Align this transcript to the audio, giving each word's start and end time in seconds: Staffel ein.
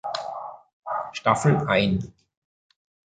Staffel 1.13 1.67
ein. 1.69 2.11